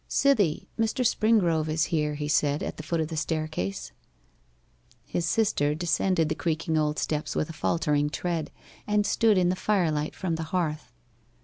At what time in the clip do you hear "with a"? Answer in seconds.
7.35-7.53